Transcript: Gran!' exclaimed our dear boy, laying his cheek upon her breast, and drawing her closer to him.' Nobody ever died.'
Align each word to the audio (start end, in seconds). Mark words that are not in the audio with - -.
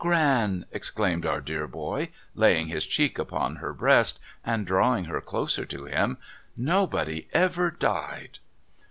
Gran!' 0.03 0.65
exclaimed 0.71 1.27
our 1.27 1.39
dear 1.41 1.67
boy, 1.67 2.09
laying 2.33 2.69
his 2.69 2.87
cheek 2.87 3.19
upon 3.19 3.57
her 3.57 3.71
breast, 3.71 4.19
and 4.43 4.65
drawing 4.65 5.05
her 5.05 5.21
closer 5.21 5.63
to 5.67 5.85
him.' 5.85 6.17
Nobody 6.57 7.27
ever 7.35 7.69
died.' 7.69 8.39